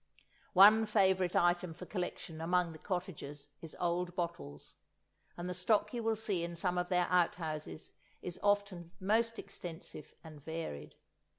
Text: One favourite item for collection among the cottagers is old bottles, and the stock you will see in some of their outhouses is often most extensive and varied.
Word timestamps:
One 0.53 0.87
favourite 0.87 1.35
item 1.35 1.75
for 1.75 1.85
collection 1.85 2.41
among 2.41 2.71
the 2.71 2.79
cottagers 2.79 3.51
is 3.61 3.77
old 3.79 4.15
bottles, 4.15 4.73
and 5.37 5.47
the 5.47 5.53
stock 5.53 5.93
you 5.93 6.01
will 6.01 6.15
see 6.15 6.43
in 6.43 6.55
some 6.55 6.79
of 6.79 6.89
their 6.89 7.05
outhouses 7.11 7.91
is 8.19 8.39
often 8.41 8.93
most 8.99 9.37
extensive 9.37 10.15
and 10.23 10.43
varied. 10.43 10.95